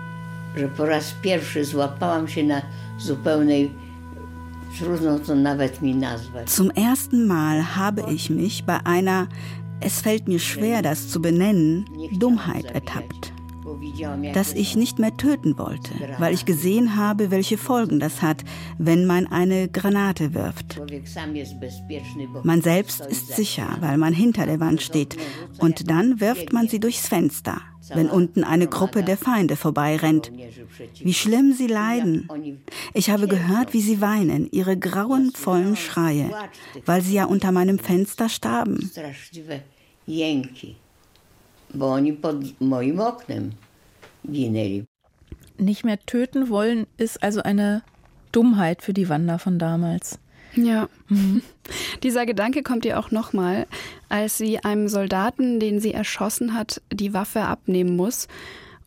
[6.45, 9.27] Zum ersten Mal habe ich mich bei einer,
[9.81, 11.85] es fällt mir schwer, das zu benennen,
[12.19, 13.32] Dummheit ertappt
[14.33, 18.43] dass ich nicht mehr töten wollte, weil ich gesehen habe, welche Folgen das hat,
[18.77, 20.81] wenn man eine Granate wirft.
[22.43, 25.17] Man selbst ist sicher, weil man hinter der Wand steht,
[25.59, 27.61] und dann wirft man sie durchs Fenster,
[27.93, 30.31] wenn unten eine Gruppe der Feinde vorbeirennt.
[30.99, 32.29] Wie schlimm sie leiden.
[32.93, 36.29] Ich habe gehört, wie sie weinen, ihre grauenvollen Schreie,
[36.85, 38.89] weil sie ja unter meinem Fenster starben.
[41.73, 43.51] bo oni pod moim oknem
[44.25, 44.85] ginęli.
[45.57, 47.83] Nicht mehr töten wollen ist also eine
[48.31, 50.19] Dummheit für die Wander von damals.
[50.55, 50.89] Ja.
[51.07, 51.41] Mhm.
[52.03, 53.67] Dieser Gedanke kommt ihr auch nochmal,
[54.09, 58.27] als sie einem Soldaten, den sie erschossen hat, die Waffe abnehmen muss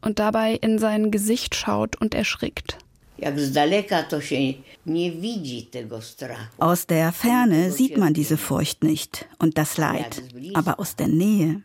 [0.01, 2.79] und dabei in sein Gesicht schaut und erschrickt.
[6.59, 10.23] Aus der Ferne sieht man diese Furcht nicht und das Leid,
[10.53, 11.63] aber aus der Nähe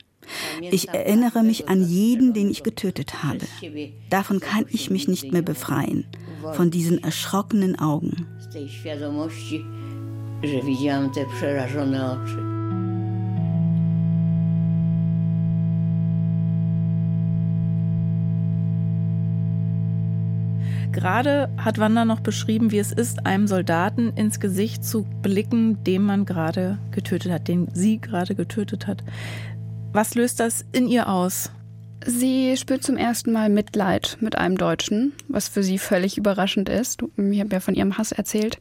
[0.59, 3.45] ich erinnere mich an jeden, den ich getötet habe.
[4.09, 6.05] Davon kann ich mich nicht mehr befreien,
[6.53, 8.27] von diesen erschrockenen Augen.
[20.91, 26.01] Gerade hat Wanda noch beschrieben, wie es ist, einem Soldaten ins Gesicht zu blicken, den
[26.01, 29.01] man gerade getötet hat, den sie gerade getötet hat.
[29.93, 31.51] Was löst das in ihr aus?
[32.05, 37.03] Sie spürt zum ersten Mal Mitleid mit einem Deutschen, was für sie völlig überraschend ist.
[37.17, 38.57] Ich habe ja von ihrem Hass erzählt.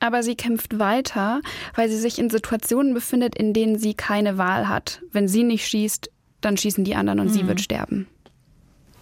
[0.00, 1.40] Aber sie kämpft weiter,
[1.74, 5.00] weil sie sich in Situationen befindet, in denen sie keine Wahl hat.
[5.12, 6.10] Wenn sie nicht schießt,
[6.42, 7.32] dann schießen die anderen und mhm.
[7.32, 8.06] sie wird sterben.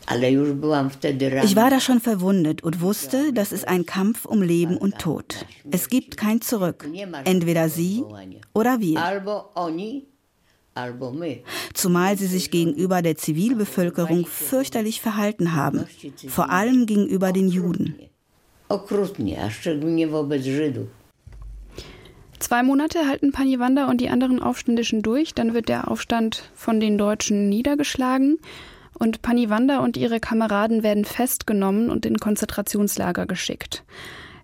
[0.07, 5.45] Ich war da schon verwundet und wusste, das ist ein Kampf um Leben und Tod.
[5.71, 6.89] Es gibt kein Zurück.
[7.25, 8.05] Entweder sie
[8.53, 9.01] oder wir.
[11.73, 15.87] Zumal sie sich gegenüber der Zivilbevölkerung fürchterlich verhalten haben,
[16.29, 17.95] vor allem gegenüber den Juden.
[22.41, 26.99] Zwei Monate halten Paniwanda und die anderen Aufständischen durch, dann wird der Aufstand von den
[26.99, 28.39] Deutschen niedergeschlagen
[28.99, 33.85] Und Paniwanda und ihre Kameraden werden festgenommen und in Konzentrationslager geschickt.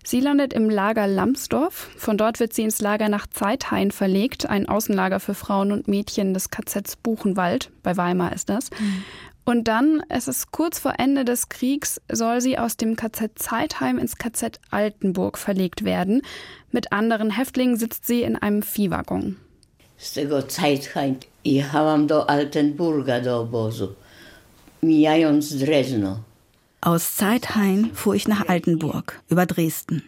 [0.03, 1.89] Sie landet im Lager Lambsdorff.
[1.97, 6.33] Von dort wird sie ins Lager nach Zeithain verlegt, ein Außenlager für Frauen und Mädchen
[6.33, 7.71] des KZs Buchenwald.
[7.83, 8.71] Bei Weimar ist das.
[8.71, 9.03] Mhm.
[9.43, 13.97] Und dann, es ist kurz vor Ende des Kriegs, soll sie aus dem KZ Zeitheim
[13.97, 16.21] ins KZ Altenburg verlegt werden.
[16.71, 19.37] Mit anderen Häftlingen sitzt sie in einem Viehwaggon.
[19.97, 23.95] Z tego Zeitheim jechałam do Altenburga do obozu,
[24.81, 26.23] mijając Dresno.
[26.83, 30.01] Aus Zeithain fuhr ich nach Altenburg, über Dresden.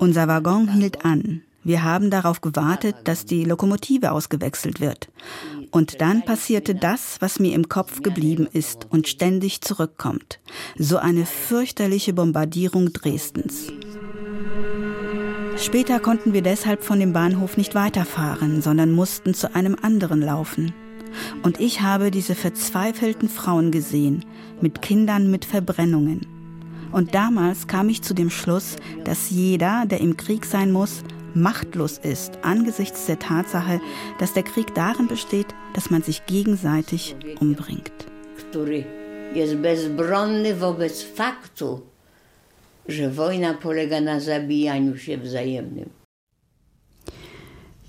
[0.00, 1.42] Unser Waggon hielt an.
[1.62, 5.08] Wir haben darauf gewartet, dass die Lokomotive ausgewechselt wird.
[5.70, 10.40] Und dann passierte das, was mir im Kopf geblieben ist und ständig zurückkommt.
[10.76, 13.68] So eine fürchterliche Bombardierung Dresdens.
[15.56, 20.74] Später konnten wir deshalb von dem Bahnhof nicht weiterfahren, sondern mussten zu einem anderen laufen.
[21.44, 24.24] Und ich habe diese verzweifelten Frauen gesehen,
[24.62, 26.26] mit Kindern mit Verbrennungen.
[26.92, 31.02] Und damals kam ich zu dem Schluss, dass jeder, der im Krieg sein muss,
[31.34, 33.80] machtlos ist angesichts der Tatsache,
[34.18, 37.92] dass der Krieg darin besteht, dass man sich gegenseitig umbringt.
[39.34, 41.80] Jest bezbronny wobec faktu,
[42.88, 45.90] że wojna polega na zabijaniu się wzajemnym.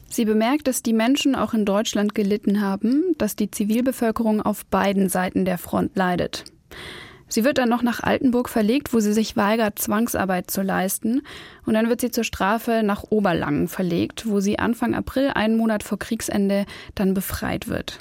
[0.09, 5.09] Sie bemerkt, dass die Menschen auch in Deutschland gelitten haben, dass die Zivilbevölkerung auf beiden
[5.09, 6.43] Seiten der Front leidet.
[7.27, 11.23] Sie wird dann noch nach Altenburg verlegt, wo sie sich weigert, Zwangsarbeit zu leisten.
[11.65, 15.81] Und dann wird sie zur Strafe nach Oberlangen verlegt, wo sie Anfang April, einen Monat
[15.81, 17.99] vor Kriegsende, dann befreit wird.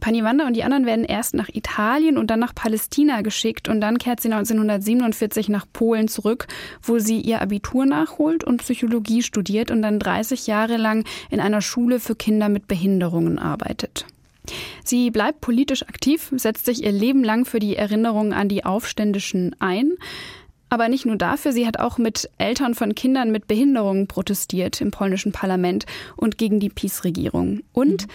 [0.00, 3.98] Paniwanda und die anderen werden erst nach Italien und dann nach Palästina geschickt und dann
[3.98, 6.46] kehrt sie 1947 nach Polen zurück,
[6.82, 11.60] wo sie ihr Abitur nachholt und Psychologie studiert und dann 30 Jahre lang in einer
[11.60, 14.06] Schule für Kinder mit Behinderungen arbeitet.
[14.84, 19.54] Sie bleibt politisch aktiv, setzt sich ihr Leben lang für die Erinnerung an die Aufständischen
[19.58, 19.92] ein.
[20.68, 24.92] Aber nicht nur dafür, sie hat auch mit Eltern von Kindern mit Behinderungen protestiert im
[24.92, 25.84] polnischen Parlament
[26.16, 27.62] und gegen die PiS-Regierung.
[27.72, 28.12] Und mhm.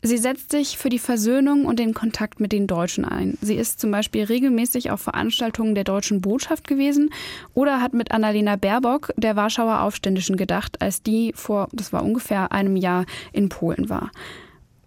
[0.00, 3.36] Sie setzt sich für die Versöhnung und den Kontakt mit den Deutschen ein.
[3.40, 7.10] Sie ist zum Beispiel regelmäßig auf Veranstaltungen der deutschen Botschaft gewesen
[7.52, 12.52] oder hat mit Annalena Baerbock der Warschauer Aufständischen gedacht, als die vor, das war ungefähr
[12.52, 14.12] einem Jahr in Polen war.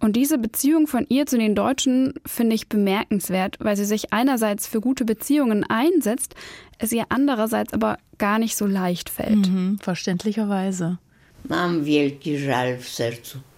[0.02, 4.66] Und diese Beziehung von ihr zu den Deutschen finde ich bemerkenswert, weil sie sich einerseits
[4.66, 6.34] für gute Beziehungen einsetzt,
[6.80, 9.48] es ihr andererseits aber gar nicht so leicht fällt.
[9.48, 10.98] Mhm, verständlicherweise.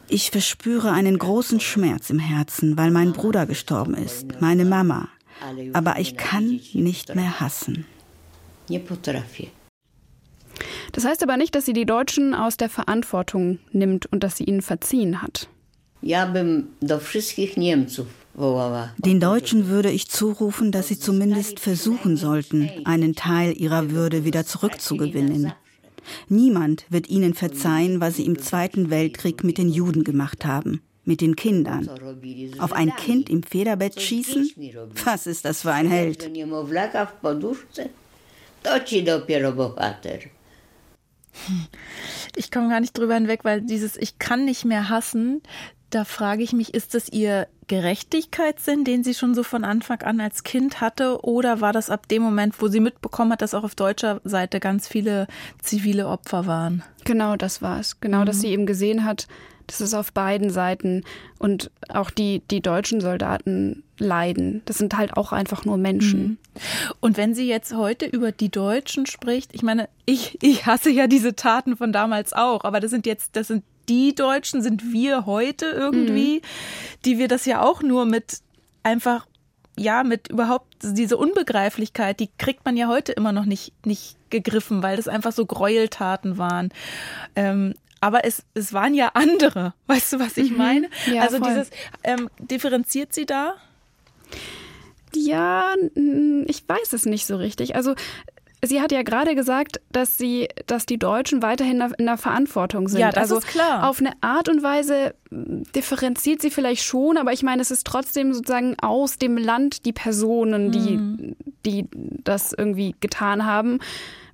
[0.10, 5.08] Ich verspüre einen großen Schmerz im Herzen, weil mein Bruder gestorben ist, meine Mama.
[5.72, 7.86] Aber ich kann nicht mehr hassen.
[10.92, 14.44] Das heißt aber nicht, dass sie die Deutschen aus der Verantwortung nimmt und dass sie
[14.44, 15.48] ihnen verziehen hat.
[18.98, 24.46] Den Deutschen würde ich zurufen, dass sie zumindest versuchen sollten, einen Teil ihrer Würde wieder
[24.46, 25.54] zurückzugewinnen.
[26.28, 31.22] Niemand wird ihnen verzeihen, was sie im Zweiten Weltkrieg mit den Juden gemacht haben, mit
[31.22, 31.90] den Kindern.
[32.60, 34.50] Auf ein Kind im Federbett schießen?
[35.06, 36.30] Was ist das für ein Held?
[42.36, 45.42] Ich komme gar nicht drüber hinweg, weil dieses Ich kann nicht mehr hassen,
[45.94, 50.20] da frage ich mich, ist das Ihr Gerechtigkeitssinn, den sie schon so von Anfang an
[50.20, 53.64] als Kind hatte, oder war das ab dem Moment, wo sie mitbekommen hat, dass auch
[53.64, 55.28] auf deutscher Seite ganz viele
[55.62, 56.84] zivile Opfer waren?
[57.06, 58.02] Genau, das war es.
[58.02, 58.26] Genau, mhm.
[58.26, 59.28] dass sie eben gesehen hat,
[59.68, 61.04] dass es auf beiden Seiten
[61.40, 64.62] und auch die, die deutschen Soldaten leiden.
[64.66, 66.22] Das sind halt auch einfach nur Menschen.
[66.22, 66.38] Mhm.
[67.00, 71.08] Und wenn sie jetzt heute über die Deutschen spricht, ich meine, ich, ich hasse ja
[71.08, 75.26] diese Taten von damals auch, aber das sind jetzt, das sind die Deutschen sind wir
[75.26, 76.42] heute irgendwie, mhm.
[77.06, 78.40] die wir das ja auch nur mit
[78.84, 79.26] einfach
[79.76, 84.84] ja, mit überhaupt diese Unbegreiflichkeit, die kriegt man ja heute immer noch nicht, nicht gegriffen,
[84.84, 86.70] weil das einfach so Gräueltaten waren.
[87.36, 89.74] Ähm, aber es, es waren ja andere.
[89.88, 90.58] Weißt du, was ich mhm.
[90.58, 90.90] meine?
[91.12, 91.48] Ja, also voll.
[91.48, 91.70] dieses,
[92.04, 93.56] ähm, differenziert sie da?
[95.16, 95.76] Ja,
[96.46, 97.76] ich weiß es nicht so richtig.
[97.76, 97.96] Also
[98.66, 103.02] Sie hat ja gerade gesagt, dass sie, dass die Deutschen weiterhin in der Verantwortung sind.
[103.02, 103.90] Ja, das also ist klar.
[103.90, 108.34] Auf eine Art und Weise differenziert sie vielleicht schon, aber ich meine, es ist trotzdem
[108.34, 111.36] sozusagen aus dem Land die Personen, die, mhm.
[111.66, 111.88] die
[112.24, 113.80] das irgendwie getan haben.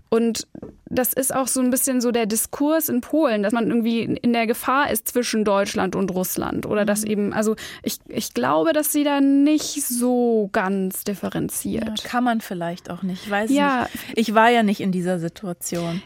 [0.10, 0.48] Und
[0.86, 4.34] das ist auch so ein bisschen so der Diskurs in Polen, dass man irgendwie in
[4.34, 6.66] der Gefahr ist zwischen Deutschland und Russland.
[6.66, 7.12] Oder dass mhm.
[7.12, 12.04] eben, also ich, ich glaube, dass sie da nicht so ganz differenziert.
[12.04, 13.26] Ja, kann man vielleicht auch nicht.
[13.26, 13.84] Ich weiß ja.
[13.84, 14.18] nicht.
[14.18, 16.02] Ich war ja nicht in dieser Situation.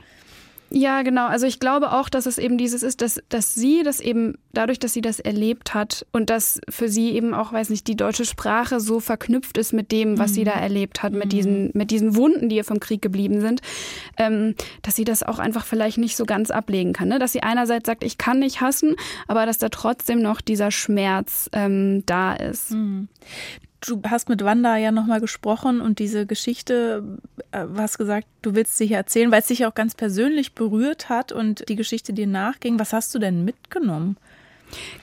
[0.76, 1.28] Ja, genau.
[1.28, 4.80] Also ich glaube auch, dass es eben dieses ist, dass, dass sie das eben dadurch,
[4.80, 8.26] dass sie das erlebt hat und dass für sie eben auch, weiß nicht, die deutsche
[8.26, 10.36] Sprache so verknüpft ist mit dem, was mhm.
[10.36, 11.20] sie da erlebt hat, mhm.
[11.20, 13.62] mit diesen, mit diesen Wunden, die ihr vom Krieg geblieben sind,
[14.18, 17.08] ähm, dass sie das auch einfach vielleicht nicht so ganz ablegen kann.
[17.08, 17.20] Ne?
[17.20, 18.96] Dass sie einerseits sagt, ich kann nicht hassen,
[19.28, 22.72] aber dass da trotzdem noch dieser Schmerz ähm, da ist.
[22.72, 23.10] Mhm
[23.88, 27.04] du hast mit Wanda ja nochmal gesprochen und diese Geschichte,
[27.52, 31.10] äh, hast gesagt, du willst sie hier erzählen, weil es dich auch ganz persönlich berührt
[31.10, 32.80] hat und die Geschichte dir nachging.
[32.80, 34.18] Was hast du denn mitgenommen?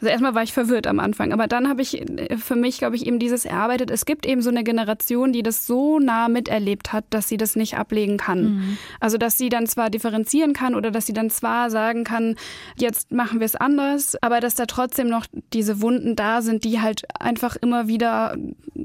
[0.00, 2.96] Also erstmal war ich verwirrt am Anfang, aber dann habe ich äh, für mich, glaube
[2.96, 3.90] ich, eben dieses erarbeitet.
[3.90, 7.56] Es gibt eben so eine Generation, die das so nah miterlebt hat, dass sie das
[7.56, 8.42] nicht ablegen kann.
[8.42, 8.78] Mhm.
[9.00, 12.36] Also dass sie dann zwar differenzieren kann oder dass sie dann zwar sagen kann,
[12.76, 16.80] jetzt machen wir es anders, aber dass da trotzdem noch diese Wunden da sind, die
[16.80, 18.36] halt einfach immer wieder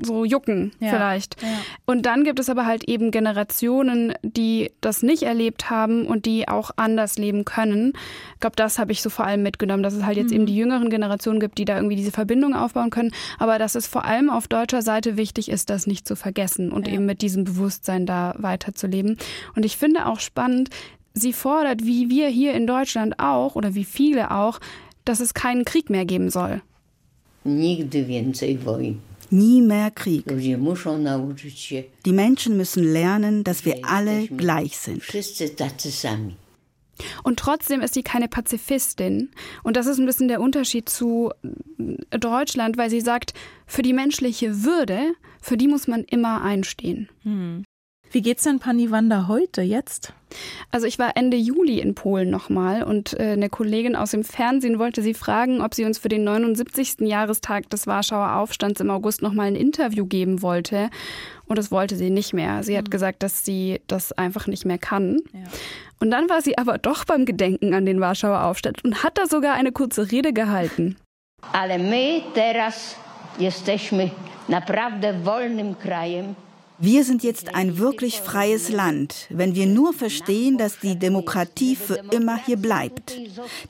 [0.04, 0.89] so jucken ja.
[0.89, 1.41] vielleicht.
[1.41, 1.48] Ja.
[1.86, 6.48] Und dann gibt es aber halt eben Generationen, die das nicht erlebt haben und die
[6.48, 7.93] auch anders leben können.
[8.34, 10.36] Ich glaube, das habe ich so vor allem mitgenommen, dass es halt jetzt mhm.
[10.36, 13.11] eben die Jüngeren jüngeren Generationen gibt, die da irgendwie diese Verbindung aufbauen können.
[13.39, 16.88] Aber dass es vor allem auf deutscher Seite wichtig ist, das nicht zu vergessen und
[16.88, 16.93] ja.
[16.93, 19.17] eben mit diesem Bewusstsein da weiterzuleben.
[19.55, 20.69] Und ich finde auch spannend,
[21.13, 24.59] sie fordert, wie wir hier in Deutschland auch oder wie viele auch,
[25.05, 26.61] dass es keinen Krieg mehr geben soll.
[27.45, 28.97] Nigdy więcej wojny.
[29.31, 30.25] Nie mehr Krieg.
[32.05, 35.03] Die Menschen müssen lernen, dass wir alle gleich sind.
[37.23, 39.29] Und trotzdem ist sie keine Pazifistin.
[39.63, 41.31] Und das ist ein bisschen der Unterschied zu
[42.10, 43.34] Deutschland, weil sie sagt,
[43.65, 47.10] für die menschliche Würde, für die muss man immer einstehen.
[47.23, 47.63] Hm.
[48.12, 50.13] Wie geht's denn Paniwanda heute, jetzt?
[50.71, 54.79] Also ich war Ende Juli in Polen nochmal und äh, eine Kollegin aus dem Fernsehen
[54.79, 57.01] wollte sie fragen, ob sie uns für den 79.
[57.01, 60.89] Jahrestag des Warschauer Aufstands im August nochmal ein Interview geben wollte.
[61.47, 62.63] Und das wollte sie nicht mehr.
[62.63, 62.91] Sie hat hm.
[62.91, 65.19] gesagt, dass sie das einfach nicht mehr kann.
[65.34, 65.39] Ja.
[65.99, 69.27] Und dann war sie aber doch beim Gedenken an den Warschauer Aufstand und hat da
[69.27, 70.97] sogar eine kurze Rede gehalten.
[71.53, 72.95] Ale my teraz
[73.39, 74.10] jesteśmy
[74.49, 76.36] naprawdę wolnym krajem.
[76.77, 82.03] Wir sind jetzt ein wirklich freies Land, wenn wir nur verstehen, dass die Demokratie für
[82.12, 83.17] immer hier bleibt.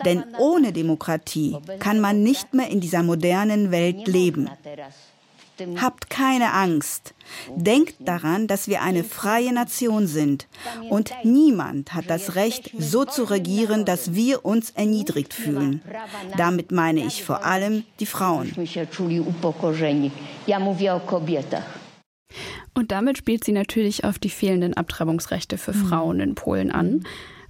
[0.04, 4.50] Denn ohne Demokratie kann man nicht mehr in dieser modernen Welt leben.
[5.82, 7.14] Habt keine Angst.
[7.56, 10.48] Denkt daran, dass wir eine freie Nation sind.
[10.90, 15.82] Und niemand hat das Recht, so zu regieren, dass wir uns erniedrigt fühlen.
[16.38, 18.54] Damit meine ich vor allem die Frauen.
[22.74, 27.06] Und damit spielt sie natürlich auf die fehlenden Abtreibungsrechte für Frauen in Polen an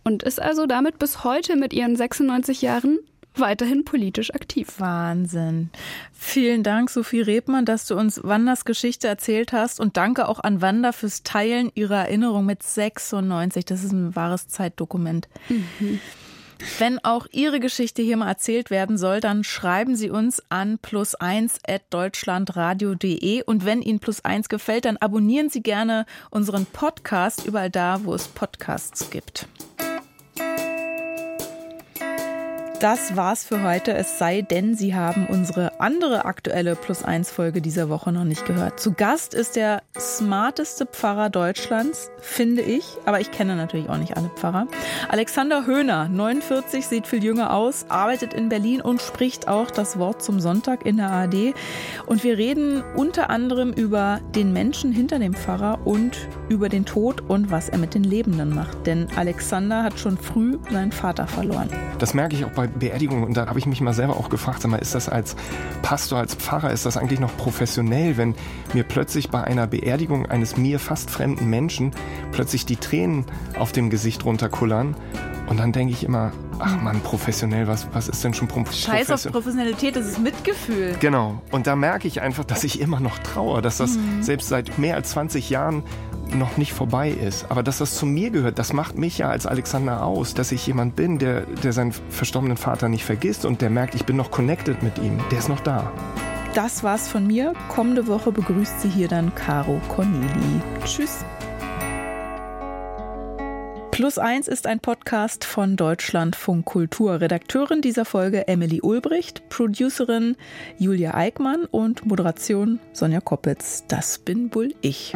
[0.05, 2.99] und ist also damit bis heute mit ihren 96 Jahren
[3.39, 4.75] weiterhin politisch aktiv.
[4.77, 5.69] Wahnsinn.
[6.13, 10.61] Vielen Dank, Sophie Rebmann, dass du uns Wanders Geschichte erzählt hast und danke auch an
[10.61, 13.65] Wanda fürs Teilen ihrer Erinnerung mit 96.
[13.65, 15.27] Das ist ein wahres Zeitdokument.
[15.49, 15.99] Mhm.
[16.79, 21.59] Wenn auch Ihre Geschichte hier mal erzählt werden soll, dann schreiben Sie uns an plus1
[21.67, 27.69] at deutschlandradio.de und wenn Ihnen plus eins gefällt, dann abonnieren Sie gerne unseren Podcast überall
[27.69, 29.47] da, wo es Podcasts gibt.
[32.81, 33.93] Das war's für heute.
[33.93, 38.45] Es sei denn, Sie haben unsere andere aktuelle Plus 1 Folge dieser Woche noch nicht
[38.45, 38.79] gehört.
[38.81, 42.83] Zu Gast ist der smarteste Pfarrer Deutschlands, finde ich.
[43.05, 44.67] Aber ich kenne natürlich auch nicht alle Pfarrer.
[45.07, 50.21] Alexander Höhner, 49, sieht viel jünger aus, arbeitet in Berlin und spricht auch das Wort
[50.21, 51.53] zum Sonntag in der ARD.
[52.05, 57.21] Und wir reden unter anderem über den Menschen hinter dem Pfarrer und über den Tod
[57.21, 58.85] und was er mit den Lebenden macht.
[58.85, 61.69] Denn Alexander hat schon früh seinen Vater verloren.
[61.99, 64.61] Das merke ich auch bei Beerdigung und da habe ich mich mal selber auch gefragt,
[64.61, 65.35] sag mal, ist das als
[65.81, 68.35] Pastor, als Pfarrer, ist das eigentlich noch professionell, wenn
[68.73, 71.91] mir plötzlich bei einer Beerdigung eines mir fast fremden Menschen
[72.31, 73.25] plötzlich die Tränen
[73.57, 74.95] auf dem Gesicht runterkullern
[75.47, 79.05] und dann denke ich immer, ach man, professionell, was, was ist denn schon professionell?
[79.05, 80.95] Scheiß auf Professionalität, das ist Mitgefühl.
[80.99, 81.41] Genau.
[81.51, 84.23] Und da merke ich einfach, dass ich immer noch traue, dass das mhm.
[84.23, 85.83] selbst seit mehr als 20 Jahren
[86.35, 87.49] noch nicht vorbei ist.
[87.49, 90.65] Aber dass das zu mir gehört, das macht mich ja als Alexander aus, dass ich
[90.67, 94.31] jemand bin, der, der seinen verstorbenen Vater nicht vergisst und der merkt, ich bin noch
[94.31, 95.19] connected mit ihm.
[95.31, 95.91] Der ist noch da.
[96.53, 97.53] Das war's von mir.
[97.67, 100.61] Kommende Woche begrüßt sie hier dann Caro Corneli.
[100.85, 101.25] Tschüss.
[103.95, 107.21] Plus eins ist ein Podcast von Deutschlandfunk Kultur.
[107.21, 110.35] Redakteurin dieser Folge Emily Ulbricht, Producerin
[110.77, 113.85] Julia Eickmann und Moderation Sonja Koppitz.
[113.87, 115.13] Das bin wohl ich.